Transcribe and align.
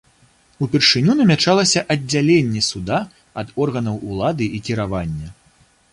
Упершыню 0.65 1.15
намячалася 1.19 1.83
аддзяленне 1.95 2.61
суда 2.69 2.99
ад 3.43 3.47
органаў 3.67 3.95
улады 4.15 4.45
і 4.57 4.67
кіравання. 4.71 5.29